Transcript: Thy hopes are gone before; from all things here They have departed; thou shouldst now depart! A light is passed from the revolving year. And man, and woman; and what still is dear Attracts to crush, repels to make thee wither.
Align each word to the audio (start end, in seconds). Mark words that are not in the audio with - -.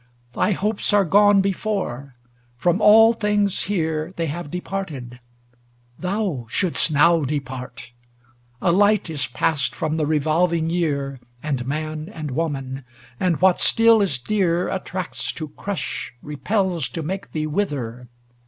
Thy 0.33 0.53
hopes 0.53 0.93
are 0.93 1.05
gone 1.05 1.41
before; 1.41 2.15
from 2.57 2.81
all 2.81 3.13
things 3.13 3.65
here 3.65 4.13
They 4.17 4.25
have 4.25 4.49
departed; 4.49 5.19
thou 5.99 6.47
shouldst 6.49 6.89
now 6.89 7.21
depart! 7.23 7.91
A 8.63 8.71
light 8.71 9.11
is 9.11 9.27
passed 9.27 9.75
from 9.75 9.97
the 9.97 10.07
revolving 10.07 10.71
year. 10.71 11.19
And 11.43 11.67
man, 11.67 12.09
and 12.09 12.31
woman; 12.31 12.83
and 13.19 13.39
what 13.41 13.59
still 13.59 14.01
is 14.01 14.17
dear 14.17 14.69
Attracts 14.69 15.31
to 15.33 15.49
crush, 15.49 16.11
repels 16.23 16.89
to 16.89 17.03
make 17.03 17.31
thee 17.31 17.45
wither. 17.45 18.07